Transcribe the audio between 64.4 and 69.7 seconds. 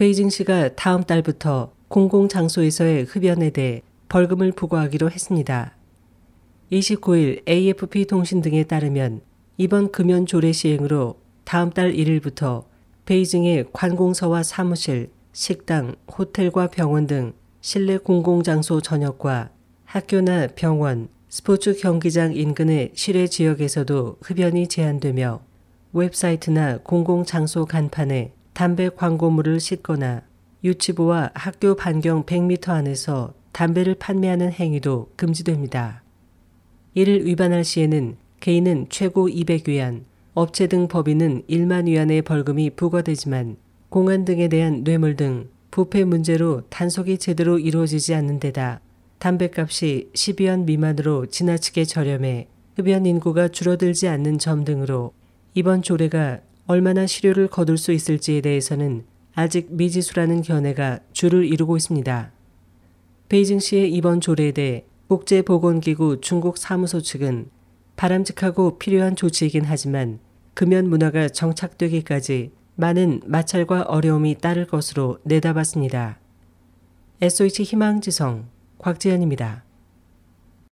대해 국제보건기구 중국 사무소 측은 바람직하고 필요한 조치이긴